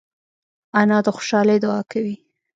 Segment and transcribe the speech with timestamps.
[0.79, 2.15] انا د خوشحالۍ دعا کوي